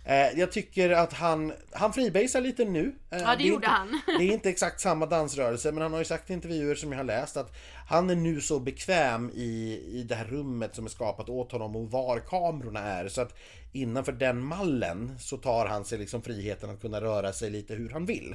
Eh, 0.04 0.38
Jag 0.38 0.52
tycker 0.52 0.90
att 0.90 1.12
han, 1.12 1.52
han 1.72 1.92
freebasar 1.92 2.40
lite 2.40 2.64
nu. 2.64 2.92
Eh, 3.10 3.18
Ja, 3.18 3.36
det 3.36 3.42
är 3.42 3.46
gjorde 3.46 3.54
inte, 3.54 3.68
han. 3.68 4.00
Det 4.18 4.24
är 4.24 4.32
inte 4.32 4.48
exakt 4.50 4.80
samma 4.80 5.06
dansrörelse 5.06 5.72
men 5.72 5.82
han 5.82 5.92
har 5.92 5.98
ju 5.98 6.04
sagt 6.04 6.30
i 6.30 6.32
intervjuer 6.32 6.74
som 6.74 6.92
jag 6.92 6.98
har 6.98 7.04
läst 7.04 7.36
att 7.36 7.52
han 7.88 8.10
är 8.10 8.16
nu 8.16 8.40
så 8.40 8.60
bekväm 8.60 9.30
i, 9.34 9.80
i 9.92 10.02
det 10.08 10.14
här 10.14 10.24
rummet 10.24 10.74
som 10.74 10.84
är 10.84 10.88
skapat 10.90 11.28
åt 11.28 11.52
honom 11.52 11.76
och 11.76 11.90
var 11.90 12.18
kamerorna 12.20 12.80
är. 12.80 13.08
Så 13.08 13.20
att 13.20 13.34
innanför 13.72 14.12
den 14.12 14.40
mallen 14.44 15.12
så 15.20 15.36
tar 15.36 15.66
han 15.66 15.84
sig 15.84 15.98
liksom 15.98 16.22
friheten 16.22 16.70
att 16.70 16.80
kunna 16.80 17.00
röra 17.00 17.32
sig 17.32 17.50
lite 17.50 17.74
hur 17.74 17.90
han 17.90 18.06
vill. 18.06 18.34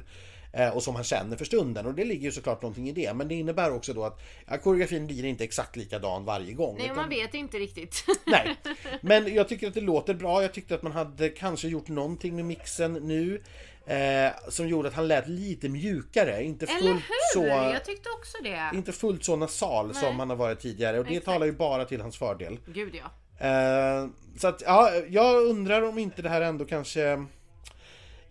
Eh, 0.52 0.68
Och 0.68 0.82
som 0.82 0.94
han 0.94 1.04
känner 1.04 1.36
för 1.36 1.44
stunden 1.44 1.86
och 1.86 1.94
det 1.94 2.04
ligger 2.04 2.22
ju 2.24 2.32
såklart 2.32 2.62
någonting 2.62 2.88
i 2.88 2.92
det. 2.92 3.14
Men 3.14 3.28
det 3.28 3.34
innebär 3.34 3.72
också 3.72 3.92
då 3.92 4.04
att 4.04 4.20
ja, 4.46 4.58
koreografin 4.58 5.06
blir 5.06 5.24
inte 5.24 5.44
exakt 5.44 5.76
likadan 5.76 6.24
varje 6.24 6.52
gång. 6.52 6.74
Nej, 6.76 6.84
utan- 6.84 6.96
man 6.96 7.08
vet 7.08 7.34
inte 7.34 7.56
riktigt. 7.58 8.04
Nej, 8.26 8.56
men 9.00 9.34
jag 9.34 9.48
tycker 9.48 9.68
att 9.68 9.74
det 9.74 9.80
låter 9.80 10.14
bra. 10.14 10.42
Jag 10.42 10.52
tyckte 10.54 10.74
att 10.74 10.82
man 10.82 10.92
hade 10.92 11.28
kanske 11.28 11.68
gjort 11.68 11.88
någonting 11.88 12.36
med 12.36 12.44
mixen 12.44 12.92
nu. 12.92 13.42
Eh, 13.86 14.32
som 14.48 14.68
gjorde 14.68 14.88
att 14.88 14.94
han 14.94 15.08
lät 15.08 15.28
lite 15.28 15.68
mjukare. 15.68 16.44
Inte 16.44 16.66
Eller 16.66 16.78
fullt 16.80 17.04
hur? 17.04 17.32
så, 17.40 17.46
Jag 17.46 17.84
tyckte 17.84 18.08
också 18.10 18.36
det. 18.42 18.70
inte 18.74 18.92
fullt 18.92 19.24
så 19.24 19.36
nasal 19.36 19.94
som 19.94 20.18
han 20.18 20.30
har 20.30 20.36
varit 20.36 20.60
tidigare. 20.60 20.98
Och 20.98 21.04
det 21.04 21.10
Exakt. 21.10 21.24
talar 21.24 21.46
ju 21.46 21.52
bara 21.52 21.84
till 21.84 22.00
hans 22.00 22.16
fördel. 22.18 22.58
Gud 22.66 22.94
ja. 22.94 23.10
Eh, 23.46 24.08
så 24.38 24.48
att, 24.48 24.62
ja, 24.66 24.90
jag 25.08 25.42
undrar 25.44 25.82
om 25.82 25.98
inte 25.98 26.22
det 26.22 26.28
här 26.28 26.40
ändå 26.40 26.64
kanske... 26.64 27.24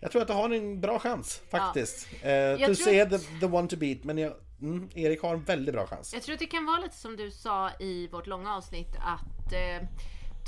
Jag 0.00 0.10
tror 0.12 0.22
att 0.22 0.28
det 0.28 0.34
har 0.34 0.50
en 0.50 0.80
bra 0.80 0.98
chans 0.98 1.40
faktiskt. 1.50 2.06
Eh, 2.12 2.56
tror 2.56 2.66
Tusse 2.66 2.90
är 2.90 3.02
att- 3.02 3.10
the, 3.10 3.18
the 3.40 3.46
one 3.46 3.68
to 3.68 3.76
beat, 3.76 4.04
men 4.04 4.18
jag, 4.18 4.32
mm, 4.62 4.88
Erik 4.94 5.22
har 5.22 5.34
en 5.34 5.44
väldigt 5.44 5.74
bra 5.74 5.86
chans. 5.86 6.14
Jag 6.14 6.22
tror 6.22 6.32
att 6.32 6.38
det 6.38 6.46
kan 6.46 6.66
vara 6.66 6.78
lite 6.80 6.96
som 6.96 7.16
du 7.16 7.30
sa 7.30 7.70
i 7.80 8.08
vårt 8.08 8.26
långa 8.26 8.56
avsnitt 8.56 8.96
att 9.00 9.52
eh, 9.52 9.88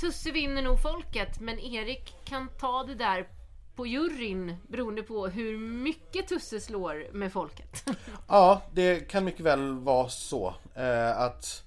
Tusse 0.01 0.31
vinner 0.31 0.61
nog 0.61 0.81
folket 0.81 1.39
men 1.39 1.59
Erik 1.59 2.13
kan 2.25 2.47
ta 2.59 2.83
det 2.83 2.95
där 2.95 3.27
på 3.77 3.87
juryn 3.87 4.55
beroende 4.67 5.03
på 5.03 5.27
hur 5.27 5.57
mycket 5.57 6.27
Tusse 6.27 6.59
slår 6.59 7.13
med 7.13 7.33
folket. 7.33 7.89
Ja, 8.27 8.61
det 8.73 8.99
kan 9.09 9.25
mycket 9.25 9.41
väl 9.45 9.71
vara 9.73 10.09
så. 10.09 10.53
Eh, 10.75 11.19
att, 11.21 11.63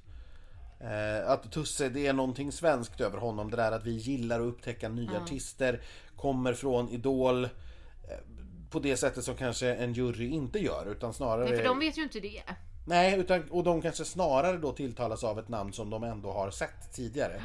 eh, 0.81 1.31
att 1.31 1.53
Tusse, 1.53 1.89
det 1.89 2.07
är 2.07 2.12
någonting 2.12 2.53
svenskt 2.53 3.01
över 3.01 3.19
honom. 3.19 3.51
Det 3.51 3.57
där 3.57 3.73
att 3.73 3.85
vi 3.87 3.91
gillar 3.97 4.41
att 4.41 4.47
upptäcka 4.47 4.89
nya 4.89 5.21
artister, 5.23 5.81
kommer 6.17 6.55
från 6.55 6.89
Idol. 6.89 7.45
eh, 7.45 7.51
På 8.71 8.79
det 8.79 8.97
sättet 8.97 9.25
som 9.25 9.37
kanske 9.37 9.75
en 9.75 9.93
jury 9.93 10.29
inte 10.29 10.59
gör 10.59 10.87
utan 10.91 11.15
snarare... 11.15 11.45
Nej, 11.45 11.56
för 11.56 11.65
de 11.65 11.79
vet 11.79 11.99
ju 11.99 12.03
inte 12.03 12.20
det. 12.20 12.43
Nej, 12.87 13.19
utan, 13.19 13.51
och 13.51 13.65
de 13.65 13.82
kanske 13.82 14.05
snarare 14.05 14.56
då 14.56 14.73
tilltalas 14.73 15.25
av 15.25 15.39
ett 15.39 15.49
namn 15.49 15.73
som 15.73 15.91
de 15.91 16.05
ändå 16.05 16.32
har 16.32 16.51
sett 16.51 16.93
tidigare. 16.93 17.43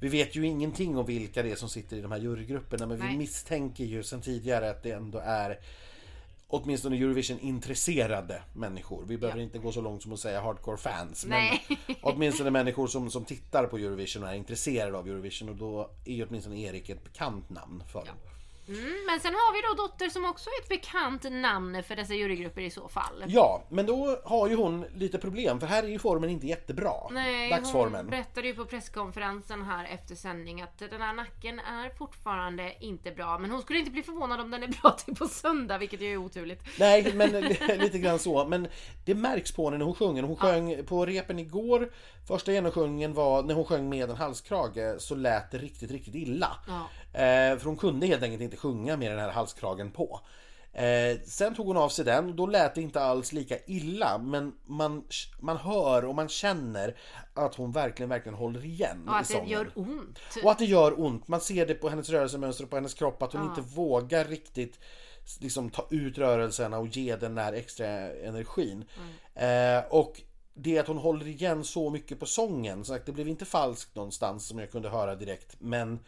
Vi 0.00 0.08
vet 0.08 0.36
ju 0.36 0.46
ingenting 0.46 0.98
om 0.98 1.06
vilka 1.06 1.42
det 1.42 1.50
är 1.50 1.56
som 1.56 1.68
sitter 1.68 1.96
i 1.96 2.00
de 2.00 2.12
här 2.12 2.18
jurygrupperna 2.18 2.86
men 2.86 2.96
vi 2.96 3.04
Nej. 3.04 3.16
misstänker 3.16 3.84
ju 3.84 4.02
sedan 4.02 4.20
tidigare 4.20 4.70
att 4.70 4.82
det 4.82 4.90
ändå 4.90 5.18
är 5.18 5.58
åtminstone 6.48 6.96
Eurovision-intresserade 6.96 8.42
människor. 8.52 9.04
Vi 9.08 9.18
behöver 9.18 9.38
Ja. 9.38 9.44
inte 9.44 9.58
gå 9.58 9.72
så 9.72 9.80
långt 9.80 10.02
som 10.02 10.12
att 10.12 10.20
säga 10.20 10.40
hardcore 10.40 10.76
fans. 10.76 11.24
Nej. 11.28 11.64
Men 11.86 11.96
åtminstone 12.02 12.50
människor 12.50 12.86
som, 12.86 13.10
som 13.10 13.24
tittar 13.24 13.66
på 13.66 13.78
Eurovision 13.78 14.22
och 14.22 14.28
är 14.28 14.34
intresserade 14.34 14.98
av 14.98 15.08
Eurovision 15.08 15.48
och 15.48 15.56
då 15.56 15.90
är 16.04 16.12
ju 16.14 16.26
åtminstone 16.26 16.60
Erik 16.60 16.88
ett 16.88 17.04
bekant 17.04 17.50
namn 17.50 17.82
för 17.92 17.98
dem. 18.04 18.16
Mm, 18.68 19.04
men 19.06 19.20
sen 19.20 19.34
har 19.34 19.52
vi 19.52 19.60
då 19.68 19.82
Dotter 19.82 20.08
som 20.08 20.24
också 20.24 20.50
är 20.50 20.62
ett 20.62 20.68
bekant 20.68 21.26
namn 21.30 21.82
för 21.82 21.96
dessa 21.96 22.14
jurygrupper 22.14 22.62
i 22.62 22.70
så 22.70 22.88
fall. 22.88 23.24
Ja, 23.26 23.64
men 23.68 23.86
då 23.86 24.20
har 24.24 24.48
ju 24.48 24.54
hon 24.54 24.84
lite 24.94 25.18
problem 25.18 25.60
för 25.60 25.66
här 25.66 25.82
är 25.82 25.88
ju 25.88 25.98
formen 25.98 26.30
inte 26.30 26.46
jättebra. 26.46 26.92
Nej, 27.10 27.50
Dagsformen. 27.50 28.00
hon 28.00 28.10
berättade 28.10 28.46
ju 28.46 28.54
på 28.54 28.64
presskonferensen 28.64 29.62
här 29.62 29.84
efter 29.84 30.14
sändning 30.14 30.62
att 30.62 30.78
den 30.78 31.00
här 31.00 31.12
nacken 31.12 31.58
är 31.58 31.90
fortfarande 31.98 32.74
inte 32.80 33.10
bra. 33.10 33.38
Men 33.38 33.50
hon 33.50 33.62
skulle 33.62 33.78
inte 33.78 33.90
bli 33.90 34.02
förvånad 34.02 34.40
om 34.40 34.50
den 34.50 34.62
är 34.62 34.68
bra 34.82 34.90
till 34.90 35.14
på 35.14 35.28
söndag, 35.28 35.78
vilket 35.78 36.00
ju 36.00 36.12
är 36.12 36.16
oturligt. 36.16 36.62
Nej, 36.78 37.12
men 37.14 37.30
lite 37.78 37.98
grann 37.98 38.18
så. 38.18 38.44
Men 38.44 38.68
det 39.04 39.14
märks 39.14 39.52
på 39.52 39.64
henne 39.64 39.78
när 39.78 39.84
hon 39.84 39.94
sjunger. 39.94 40.22
Hon 40.22 40.36
sjöng 40.36 40.86
på 40.86 41.06
repen 41.06 41.38
igår. 41.38 41.90
Första 42.28 42.52
genomsjungningen 42.52 43.14
var 43.14 43.42
när 43.42 43.54
hon 43.54 43.64
sjöng 43.64 43.88
med 43.88 44.10
en 44.10 44.16
halskrage 44.16 45.00
så 45.00 45.14
lät 45.14 45.50
det 45.50 45.58
riktigt, 45.58 45.90
riktigt 45.90 46.14
illa. 46.14 46.56
Ja. 46.66 46.88
Eh, 47.20 47.58
för 47.58 47.64
hon 47.64 47.76
kunde 47.76 48.06
helt 48.06 48.22
enkelt 48.22 48.42
inte 48.42 48.56
sjunga 48.58 48.96
med 48.96 49.10
den 49.10 49.18
här 49.18 49.30
halskragen 49.30 49.90
på. 49.90 50.20
Eh, 50.72 51.20
sen 51.24 51.54
tog 51.54 51.66
hon 51.66 51.76
av 51.76 51.88
sig 51.88 52.04
den 52.04 52.28
och 52.28 52.34
då 52.34 52.46
lät 52.46 52.74
det 52.74 52.82
inte 52.82 53.00
alls 53.00 53.32
lika 53.32 53.58
illa 53.66 54.18
men 54.18 54.54
man, 54.66 55.04
man 55.40 55.56
hör 55.56 56.04
och 56.04 56.14
man 56.14 56.28
känner 56.28 56.96
att 57.34 57.54
hon 57.54 57.72
verkligen, 57.72 58.08
verkligen 58.08 58.38
håller 58.38 58.64
igen 58.64 59.08
Och 59.08 59.14
i 59.14 59.16
att 59.16 59.28
det 59.28 59.34
sången. 59.34 59.48
gör 59.48 59.70
ont. 59.74 60.18
Och 60.44 60.50
att 60.50 60.58
det 60.58 60.64
gör 60.64 61.00
ont. 61.00 61.28
Man 61.28 61.40
ser 61.40 61.66
det 61.66 61.74
på 61.74 61.88
hennes 61.88 62.10
rörelsemönster 62.10 62.64
och 62.64 62.70
på 62.70 62.76
hennes 62.76 62.94
kropp 62.94 63.22
att 63.22 63.32
hon 63.32 63.48
inte 63.48 63.60
vågar 63.60 64.24
riktigt 64.24 64.78
liksom 65.40 65.70
ta 65.70 65.86
ut 65.90 66.18
rörelserna 66.18 66.78
och 66.78 66.88
ge 66.88 67.16
den 67.16 67.34
där 67.34 67.52
extra 67.52 67.86
energin. 68.12 68.84
Eh, 69.34 69.84
och 69.90 70.20
det 70.54 70.78
att 70.78 70.86
hon 70.86 70.98
håller 70.98 71.26
igen 71.26 71.64
så 71.64 71.90
mycket 71.90 72.20
på 72.20 72.26
sången, 72.26 72.84
så 72.84 72.94
att 72.94 73.06
det 73.06 73.12
blev 73.12 73.28
inte 73.28 73.44
falskt 73.44 73.94
någonstans 73.94 74.46
som 74.46 74.58
jag 74.58 74.70
kunde 74.70 74.88
höra 74.88 75.14
direkt. 75.14 75.56
Men 75.58 75.98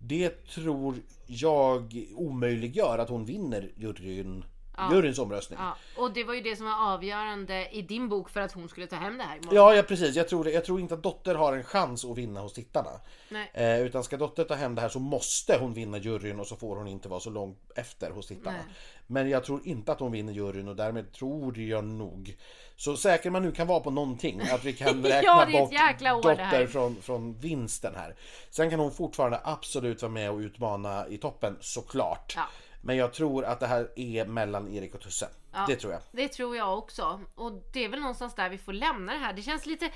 det 0.00 0.46
tror 0.46 0.96
jag 1.26 2.06
omöjliggör 2.14 2.98
att 2.98 3.08
hon 3.08 3.24
vinner 3.24 3.70
juryn 3.76 4.44
juryns 4.92 5.18
omröstning. 5.18 5.58
Ja, 5.62 5.76
och 5.96 6.12
det 6.12 6.24
var 6.24 6.34
ju 6.34 6.40
det 6.40 6.56
som 6.56 6.66
var 6.66 6.92
avgörande 6.94 7.68
i 7.72 7.82
din 7.82 8.08
bok 8.08 8.30
för 8.30 8.40
att 8.40 8.52
hon 8.52 8.68
skulle 8.68 8.86
ta 8.86 8.96
hem 8.96 9.18
det 9.18 9.24
här 9.24 9.36
imorgon. 9.36 9.54
Ja, 9.54 9.74
ja 9.74 9.82
precis. 9.82 10.16
Jag 10.16 10.28
tror, 10.28 10.44
det. 10.44 10.50
jag 10.50 10.64
tror 10.64 10.80
inte 10.80 10.94
att 10.94 11.02
Dotter 11.02 11.34
har 11.34 11.56
en 11.56 11.64
chans 11.64 12.04
att 12.04 12.18
vinna 12.18 12.40
hos 12.40 12.52
tittarna. 12.52 12.90
Eh, 13.52 13.80
utan 13.80 14.04
ska 14.04 14.16
Dotter 14.16 14.44
ta 14.44 14.54
hem 14.54 14.74
det 14.74 14.80
här 14.80 14.88
så 14.88 14.98
måste 14.98 15.58
hon 15.58 15.74
vinna 15.74 15.98
juryn 15.98 16.40
och 16.40 16.46
så 16.46 16.56
får 16.56 16.76
hon 16.76 16.88
inte 16.88 17.08
vara 17.08 17.20
så 17.20 17.30
långt 17.30 17.58
efter 17.76 18.10
hos 18.10 18.26
tittarna. 18.26 18.56
Nej. 18.56 18.74
Men 19.06 19.30
jag 19.30 19.44
tror 19.44 19.60
inte 19.64 19.92
att 19.92 20.00
hon 20.00 20.12
vinner 20.12 20.32
juryn 20.32 20.68
och 20.68 20.76
därmed 20.76 21.12
tror 21.12 21.58
jag 21.58 21.84
nog 21.84 22.36
så 22.80 22.96
säker 22.96 23.30
man 23.30 23.42
nu 23.42 23.52
kan 23.52 23.66
vara 23.66 23.80
på 23.80 23.90
någonting 23.90 24.40
att 24.40 24.64
vi 24.64 24.72
kan 24.72 25.02
räkna 25.04 25.22
Ja, 25.22 25.46
bort. 25.52 26.22
Dotter 26.22 26.66
från, 26.66 27.02
från 27.02 27.34
vinsten 27.34 27.94
här. 27.96 28.14
Sen 28.50 28.70
kan 28.70 28.80
hon 28.80 28.92
fortfarande 28.92 29.40
absolut 29.44 30.02
vara 30.02 30.12
med 30.12 30.30
och 30.30 30.38
utmana 30.38 31.08
i 31.08 31.18
toppen 31.18 31.56
såklart. 31.60 32.32
Ja. 32.36 32.42
Men 32.82 32.96
jag 32.96 33.12
tror 33.12 33.44
att 33.44 33.60
det 33.60 33.66
här 33.66 33.90
är 33.96 34.24
mellan 34.24 34.68
Erik 34.68 34.94
och 34.94 35.00
Tusse. 35.00 35.28
Det 35.68 35.76
tror 35.76 35.92
jag. 35.92 36.02
Det 36.12 36.28
tror 36.28 36.56
jag 36.56 36.78
också. 36.78 37.20
Och 37.34 37.52
det 37.72 37.84
är 37.84 37.88
väl 37.88 38.00
någonstans 38.00 38.34
där 38.34 38.48
vi 38.48 38.58
får 38.58 38.72
lämna 38.72 39.12
det 39.12 39.18
här. 39.18 39.32
Det 39.32 39.42
känns 39.42 39.66
lite 39.66 39.90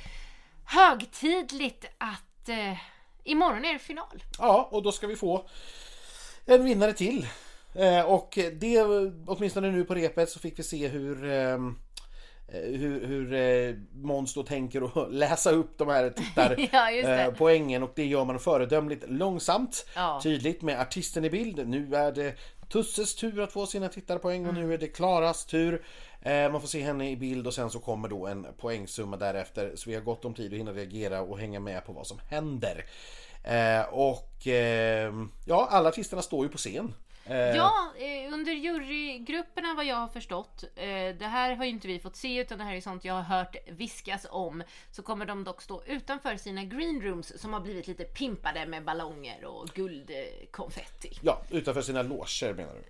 högtidligt 0.64 1.84
att 1.98 2.48
eh, 2.48 2.78
imorgon 3.24 3.64
är 3.64 3.72
det 3.72 3.78
final. 3.78 4.24
Ja, 4.38 4.68
och 4.72 4.82
då 4.82 4.92
ska 4.92 5.06
vi 5.06 5.16
få 5.16 5.48
en 6.44 6.64
vinnare 6.64 6.92
till. 6.92 7.26
Eh, 7.74 8.00
och 8.00 8.38
det, 8.52 8.82
åtminstone 9.26 9.70
nu 9.70 9.84
på 9.84 9.94
repet 9.94 10.30
så 10.30 10.38
fick 10.38 10.58
vi 10.58 10.62
se 10.62 10.88
hur 10.88 11.32
eh, 11.32 11.58
hur, 12.48 13.06
hur 13.06 13.32
eh, 13.32 13.74
Måns 13.92 14.34
då 14.34 14.42
tänker 14.42 15.02
att 15.04 15.12
läsa 15.12 15.50
upp 15.50 15.78
de 15.78 15.88
här 15.88 16.10
tittar, 16.10 16.68
Ja, 16.72 16.90
eh, 16.90 17.32
poängen 17.38 17.82
och 17.82 17.92
det 17.94 18.06
gör 18.06 18.24
man 18.24 18.38
föredömligt 18.38 19.04
långsamt, 19.08 19.86
Ja. 19.94 20.20
tydligt 20.22 20.62
med 20.62 20.80
artisten 20.80 21.24
i 21.24 21.30
bild. 21.30 21.68
Nu 21.68 21.94
är 21.96 22.12
det 22.12 22.34
Tusses 22.68 23.14
tur 23.14 23.40
att 23.40 23.52
få 23.52 23.66
sina 23.66 23.88
tittarpoäng 23.88 24.46
och 24.46 24.54
nu 24.54 24.74
är 24.74 24.78
det 24.78 24.86
Klaras 24.88 25.44
tur. 25.46 25.82
Eh, 26.22 26.52
man 26.52 26.60
får 26.60 26.68
se 26.68 26.82
henne 26.82 27.10
i 27.10 27.16
bild 27.16 27.46
och 27.46 27.54
sen 27.54 27.70
så 27.70 27.78
kommer 27.78 28.08
då 28.08 28.26
en 28.26 28.46
poängsumma 28.58 29.16
därefter 29.16 29.72
så 29.74 29.90
vi 29.90 29.96
har 29.96 30.02
gott 30.02 30.24
om 30.24 30.34
tid 30.34 30.52
att 30.52 30.58
hinna 30.58 30.72
reagera 30.72 31.20
och 31.20 31.38
hänga 31.38 31.60
med 31.60 31.86
på 31.86 31.92
vad 31.92 32.06
som 32.06 32.18
händer. 32.30 32.84
Eh, 33.44 33.82
och 33.94 34.46
eh, 34.46 35.12
ja, 35.46 35.68
alla 35.70 35.88
artisterna 35.88 36.22
står 36.22 36.44
ju 36.44 36.50
på 36.52 36.58
scen. 36.58 36.94
Eh, 37.26 37.56
Ja, 37.56 37.92
eh, 37.98 38.32
under 38.32 38.52
jurygrupperna 38.52 39.74
vad 39.74 39.84
jag 39.84 39.96
har 39.96 40.08
förstått, 40.08 40.64
eh, 40.76 40.86
det 41.18 41.26
här 41.26 41.54
har 41.56 41.64
ju 41.64 41.70
inte 41.70 41.88
vi 41.88 41.98
fått 41.98 42.16
se 42.16 42.40
utan 42.40 42.58
det 42.58 42.64
här 42.64 42.74
är 42.74 42.80
sånt 42.80 43.04
jag 43.04 43.14
har 43.14 43.22
hört 43.22 43.56
viskas 43.66 44.26
om, 44.30 44.62
så 44.90 45.02
kommer 45.02 45.26
de 45.26 45.44
dock 45.44 45.62
stå 45.62 45.82
utanför 45.86 46.36
sina 46.36 46.64
green 46.64 47.02
rooms 47.02 47.40
som 47.40 47.52
har 47.52 47.60
blivit 47.60 47.86
lite 47.86 48.04
pimpade 48.04 48.66
med 48.66 48.84
ballonger 48.84 49.44
och 49.44 49.68
guldkonfetti. 49.68 51.18
Ja, 51.22 51.42
utanför 51.50 51.82
sina 51.82 52.02
loger 52.02 52.54
menar 52.54 52.74
du? 52.74 52.84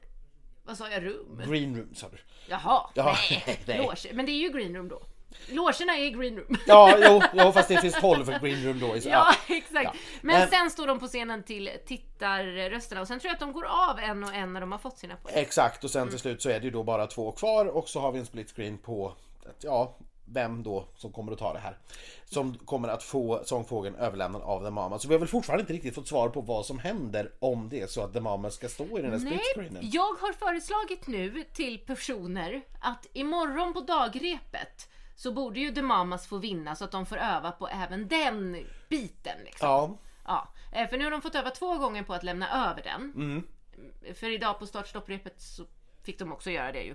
Vad 0.67 0.79
sa 0.79 0.91
jag? 0.91 1.05
Rum? 1.05 1.43
Green 1.49 1.77
room 1.77 1.95
sa 1.95 2.09
du? 2.09 2.19
Jaha, 2.49 2.91
Ja, 2.95 3.17
nej. 3.31 3.59
nej. 3.67 3.79
Loge. 3.79 4.11
Men 4.13 4.27
det 4.27 4.33
är 4.33 4.39
ju 4.41 4.49
green 4.51 4.77
room 4.77 4.89
då. 4.89 5.03
Logerna 5.49 5.97
är 5.97 6.11
green 6.11 6.37
room. 6.37 6.57
Ja, 6.67 6.97
jo, 7.03 7.23
jo 7.45 7.53
fast 7.53 7.69
det 7.69 7.81
finns 7.81 8.01
12 8.01 8.27
green 8.41 8.65
room 8.65 8.81
då. 8.81 8.97
Ja, 9.11 9.35
exakt. 9.49 9.85
Ja. 9.85 9.93
Men 10.23 10.43
Eh, 10.43 10.49
sen 10.49 10.71
står 10.71 10.87
de 10.87 10.99
på 11.01 11.07
scenen 11.07 11.43
till 11.43 11.71
tittarrösterna 11.87 13.01
och 13.01 13.09
sen 13.09 13.21
tror 13.21 13.29
jag 13.29 13.35
att 13.35 13.41
de 13.41 13.53
går 13.53 13.65
av 13.65 13.99
en 13.99 14.25
och 14.25 14.35
en 14.35 14.53
när 14.53 14.61
de 14.61 14.73
har 14.73 14.79
fått 14.79 14.99
sina 14.99 15.17
poäng. 15.17 15.35
Exakt, 15.37 15.85
och 15.85 15.91
sen 15.91 16.09
till 16.09 16.19
slut 16.19 16.43
så 16.43 16.51
är 16.51 16.61
det 16.61 16.65
ju 16.65 16.71
då 16.71 16.83
bara 16.83 17.07
två 17.07 17.33
kvar 17.33 17.67
och 17.67 17.89
så 17.89 18.01
har 18.01 18.13
vi 18.13 18.19
en 18.19 18.27
split 18.27 18.51
screen 18.51 18.79
på, 18.79 19.13
ja, 19.61 19.97
vem 20.27 20.63
då 20.63 20.85
som 20.97 21.13
kommer 21.13 21.33
att 21.33 21.39
ta 21.39 21.53
det 21.53 21.59
här. 21.59 21.79
Som 22.25 22.55
kommer 22.59 22.89
att 22.89 23.03
få 23.03 23.43
sångfågeln 23.45 23.95
överlämnad 23.97 24.43
av 24.43 24.65
The 24.65 24.71
Mama. 24.71 24.99
Så 24.99 25.09
vi 25.09 25.15
har 25.15 25.19
väl 25.19 25.29
fortfarande 25.29 25.61
inte 25.61 25.73
riktigt 25.73 25.95
fått 25.95 26.09
svar 26.09 26.29
på 26.29 26.41
vad 26.41 26.67
som 26.67 26.79
händer 26.79 27.31
om 27.39 27.69
det 27.69 27.81
är 27.81 27.87
så 27.87 28.01
att 28.05 28.13
The 28.13 28.21
Mama 28.21 28.51
ska 28.51 28.69
stå 28.69 28.99
i 28.99 29.03
den 29.03 29.11
här 29.11 29.19
split 29.19 29.33
Nej, 29.33 29.55
screenen. 29.55 29.91
jag 29.93 30.15
har 30.15 30.33
föreslagit 30.33 31.07
nu 31.07 31.45
till 31.55 31.79
personer 31.79 32.63
att 32.81 33.07
imorgon 33.13 33.73
på 33.73 33.81
dagrepet 33.81 34.89
så 35.17 35.33
borde 35.33 35.61
ju 35.61 35.71
The 35.75 35.83
Mamas 35.83 36.27
få 36.27 36.39
vinna 36.39 36.75
så 36.75 36.85
att 36.85 36.91
de 36.91 37.07
får 37.07 37.17
öva 37.17 37.53
på 37.53 37.69
även 37.69 38.09
den 38.09 38.67
biten. 38.89 39.39
Liksom. 39.45 39.69
Ja, 39.69 39.99
Ja, 40.27 40.49
eh, 40.73 40.89
för 40.89 40.97
nu 40.99 41.05
har 41.05 41.11
de 41.11 41.21
fått 41.23 41.35
öva 41.35 41.51
två 41.51 41.79
gånger 41.79 42.03
på 42.03 42.15
att 42.15 42.23
lämna 42.23 42.71
över 42.71 42.83
den. 42.83 43.13
Mm. 43.15 43.47
För 44.15 44.31
idag 44.31 44.59
på 44.59 44.67
start-stopprepet 44.67 45.41
så 45.41 45.65
fick 46.05 46.19
de 46.19 46.33
också 46.33 46.51
göra 46.51 46.73
det 46.73 46.83
ju. 46.83 46.95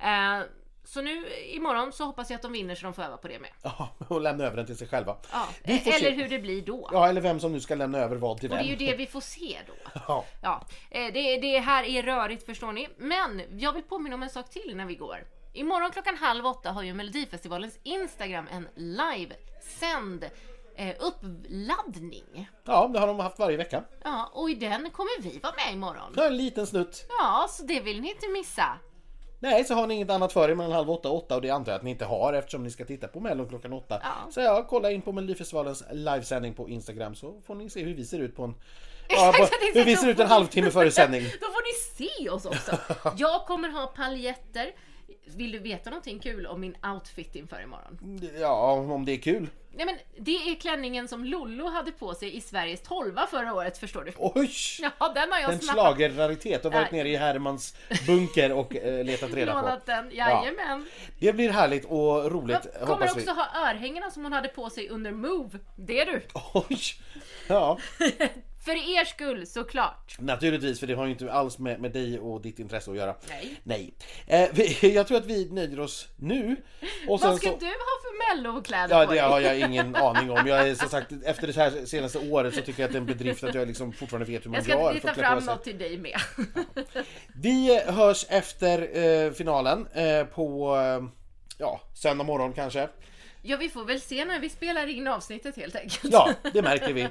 Eh, 0.00 0.40
Så 0.84 1.02
nu 1.02 1.26
imorgon 1.44 1.92
så 1.92 2.04
hoppas 2.04 2.30
jag 2.30 2.36
att 2.36 2.42
de 2.42 2.52
vinner 2.52 2.74
så 2.74 2.84
de 2.86 2.92
får 2.94 3.02
öva 3.02 3.16
på 3.16 3.28
det 3.28 3.38
med. 3.38 3.50
ja, 3.62 3.88
och 4.08 4.20
lämna 4.20 4.44
över 4.44 4.56
den 4.56 4.66
till 4.66 4.76
sig 4.76 4.88
själva. 4.88 5.16
Ja. 5.32 5.48
Får 5.64 5.70
Eller 5.72 5.98
se. 5.98 6.10
hur 6.10 6.28
det 6.28 6.38
blir 6.38 6.62
då. 6.62 6.88
Ja, 6.92 7.08
eller 7.08 7.20
vem 7.20 7.40
som 7.40 7.52
nu 7.52 7.60
ska 7.60 7.74
lämna 7.74 7.98
över 7.98 8.16
vad 8.16 8.38
till 8.40 8.50
Och 8.52 8.56
vem. 8.58 8.66
det 8.66 8.72
är 8.72 8.76
ju 8.78 8.86
det 8.86 8.96
vi 8.96 9.06
får 9.16 9.20
se 9.20 9.58
då. 9.66 9.90
Ja. 10.08 10.24
Ja, 10.42 10.66
eh, 10.90 11.12
det, 11.12 11.36
det 11.40 11.58
här 11.58 11.84
är 11.84 12.02
rörigt 12.02 12.46
förstår 12.46 12.72
ni. 12.72 12.88
Men 12.96 13.42
jag 13.58 13.72
vill 13.72 13.82
påminna 13.82 14.14
om 14.14 14.22
en 14.22 14.30
sak 14.30 14.50
till 14.50 14.70
innan 14.70 14.86
vi 14.86 14.94
går. 14.94 15.24
Imorgon 15.52 15.90
klockan 15.90 16.16
halv 16.16 16.46
åtta 16.46 16.70
har 16.70 16.82
ju 16.82 16.94
Melodifestivalens 16.94 17.78
Instagram 17.82 18.48
en 18.50 18.68
live-sänd 18.74 20.24
eh, 20.76 20.94
uppladdning. 21.00 22.48
ja, 22.64 22.90
det 22.92 22.98
har 22.98 23.06
de 23.06 23.20
haft 23.20 23.38
varje 23.38 23.56
vecka. 23.56 23.84
Ja, 24.04 24.30
och 24.32 24.50
i 24.50 24.54
den 24.54 24.90
kommer 24.90 25.22
vi 25.22 25.38
vara 25.38 25.54
med 25.64 25.74
imorgon. 25.74 26.14
Ja, 26.16 26.26
en 26.26 26.36
liten 26.36 26.66
snutt. 26.66 27.06
Ja, 27.18 27.46
så 27.50 27.62
det 27.62 27.80
vill 27.80 28.00
ni 28.00 28.10
inte 28.10 28.28
missa. 28.28 28.78
Nej, 29.42 29.64
så 29.64 29.74
har 29.74 29.86
ni 29.86 29.94
inget 29.94 30.10
annat 30.10 30.32
för 30.32 30.48
er 30.48 30.54
mellan 30.54 30.72
halv 30.72 30.90
åtta 30.90 31.08
och 31.08 31.16
åtta 31.16 31.36
och 31.36 31.42
det 31.42 31.50
antar 31.50 31.72
jag 31.72 31.76
att 31.78 31.84
ni 31.84 31.90
inte 31.90 32.04
har 32.04 32.32
eftersom 32.32 32.62
ni 32.62 32.70
ska 32.70 32.84
titta 32.84 33.08
på 33.08 33.20
Mellon 33.20 33.48
klockan 33.48 33.72
åtta. 33.72 34.00
Ja. 34.02 34.30
Så 34.30 34.40
ja, 34.40 34.66
kolla 34.68 34.90
in 34.90 35.02
på 35.02 35.12
Melodifestivalens 35.12 35.84
livesändning 35.92 36.54
på 36.54 36.68
Instagram 36.68 37.14
så 37.14 37.40
får 37.46 37.54
ni 37.54 37.70
se 37.70 37.82
hur 37.82 37.94
vi 37.94 38.04
ser 38.04 38.18
ut 38.18 38.36
på 38.36 38.44
en... 38.44 38.54
Ja, 39.12 39.32
på, 39.36 39.48
hur 39.78 39.84
vi 39.84 39.96
ser 39.96 40.08
ut 40.08 40.20
en 40.20 40.26
halvtimme 40.26 40.70
före 40.70 40.90
sändning. 40.90 41.22
Då 41.40 41.46
får 41.46 41.62
ni 41.62 42.06
se 42.08 42.30
oss 42.30 42.46
också. 42.46 42.78
Jag 43.16 43.46
kommer 43.46 43.68
ha 43.68 43.86
paljetter. 43.86 44.72
Vill 45.36 45.52
du 45.52 45.58
veta 45.58 45.90
någonting 45.90 46.18
kul 46.18 46.46
om 46.46 46.60
min 46.60 46.76
outfit 46.94 47.34
inför 47.34 47.62
imorgon? 47.62 48.20
Ja, 48.40 48.72
om 48.72 49.04
det 49.04 49.12
är 49.12 49.16
kul. 49.18 49.48
Nej 49.72 49.86
men 49.86 49.96
det 50.18 50.30
är 50.36 50.54
klänningen 50.54 51.08
som 51.08 51.24
Lollo 51.24 51.68
hade 51.68 51.92
på 51.92 52.14
sig 52.14 52.36
i 52.36 52.40
Sveriges 52.40 52.82
tolva 52.82 53.26
förra 53.26 53.54
året 53.54 53.78
förstår 53.78 54.04
du. 54.04 54.12
Oj! 54.18 54.50
Ja 54.98 55.12
den 55.14 55.32
har 55.32 55.38
jag 55.40 55.52
En 55.52 55.58
snappat. 55.60 55.96
schlagerraritet 55.96 56.64
och 56.64 56.72
varit 56.72 56.90
nere 56.92 57.08
i 57.08 57.16
Hermans 57.16 57.76
bunker 58.06 58.52
och 58.52 58.76
eh, 58.76 59.04
letat 59.04 59.34
reda 59.34 59.52
på. 59.52 59.58
Lånat 59.60 59.86
den, 59.86 60.10
jajamän. 60.12 60.86
Det 61.18 61.32
blir 61.32 61.50
härligt 61.50 61.84
och 61.84 62.30
roligt 62.32 62.58
Jag 62.64 62.72
kommer 62.80 62.86
hoppas 62.86 63.16
vi. 63.16 63.20
också 63.20 63.32
ha 63.32 63.68
örhängena 63.70 64.10
som 64.10 64.22
hon 64.22 64.32
hade 64.32 64.48
på 64.48 64.70
sig 64.70 64.88
under 64.88 65.12
Move. 65.12 65.58
Det 65.76 66.00
är 66.00 66.06
du. 66.06 66.22
Oj! 66.54 66.78
Ja, 67.48 67.78
För 68.64 68.72
er 68.72 69.04
skull 69.04 69.46
såklart. 69.46 70.16
naturligtvis 70.18 70.80
för 70.80 70.86
det 70.86 70.94
har 70.94 71.04
ju 71.04 71.10
inte 71.12 71.32
alls 71.32 71.58
med, 71.58 71.80
med 71.80 71.92
dig 71.92 72.18
och 72.18 72.40
ditt 72.42 72.58
intresse 72.58 72.90
att 72.90 72.96
göra. 72.96 73.14
Nej. 73.28 73.60
Nej. 73.62 73.94
Eh, 74.26 74.48
vi, 74.52 74.94
jag 74.94 75.06
tror 75.06 75.18
att 75.18 75.26
vi 75.26 75.50
nöjer 75.50 75.80
oss 75.80 76.08
nu. 76.16 76.56
Och 77.08 77.20
Vad 77.20 77.36
ska 77.36 77.48
så... 77.50 77.56
du 77.56 77.66
ha 77.66 77.72
för 78.02 78.36
mellokläder 78.36 79.00
Ja, 79.00 79.06
på 79.06 79.12
det 79.12 79.20
dig? 79.20 79.28
har 79.30 79.40
jag 79.40 79.58
ingen 79.70 79.96
aning 79.96 80.30
om. 80.30 80.46
Jag 80.46 80.68
är 80.68 80.74
som 80.74 80.88
sagt, 80.88 81.12
efter 81.24 81.46
det 81.46 81.56
här 81.56 81.86
senaste 81.86 82.18
året 82.18 82.54
så 82.54 82.60
tycker 82.60 82.82
jag 82.82 82.88
att 82.88 82.92
det 82.92 82.98
är 82.98 83.00
en 83.00 83.06
bedrift 83.06 83.44
att 83.44 83.54
jag 83.54 83.68
liksom 83.68 83.92
fortfarande 83.92 84.26
vet 84.32 84.44
hur 84.44 84.50
man 84.50 84.54
Jag 84.56 84.64
ska 84.64 84.72
gör. 84.72 84.90
att 84.94 85.00
klä 85.00 85.12
på 85.14 85.20
fram 85.20 85.44
något 85.44 85.64
till 85.64 85.78
dig 85.78 85.98
med. 85.98 86.20
Vi 87.34 87.80
hörs 87.86 88.26
efter 88.28 88.98
eh, 89.26 89.32
finalen 89.32 89.86
eh, 89.94 90.24
på 90.24 90.76
eh, 90.76 91.08
ja, 91.58 91.80
söndag 91.94 92.24
morgon 92.24 92.52
kanske. 92.52 92.88
Ja, 93.42 93.56
vi 93.56 93.68
får 93.68 93.84
väl 93.84 94.00
se 94.00 94.24
när 94.24 94.40
vi 94.40 94.48
spelar 94.48 94.86
in 94.86 95.06
avsnittet 95.06 95.56
helt 95.56 95.76
enkelt. 95.76 96.12
Ja, 96.12 96.30
det 96.52 96.62
märker 96.62 96.92
vi. 96.92 97.08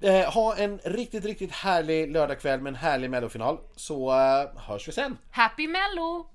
Eh, 0.00 0.32
ha 0.32 0.56
en 0.56 0.78
riktigt, 0.78 1.24
riktigt 1.24 1.52
härlig 1.52 2.12
lördagkväll 2.12 2.60
med 2.60 2.70
en 2.70 2.76
härlig 2.76 3.10
mellofinal 3.10 3.58
så 3.76 4.10
eh, 4.10 4.60
hörs 4.60 4.88
vi 4.88 4.92
sen. 4.92 5.18
Happy 5.30 5.68
Mello! 5.68 6.22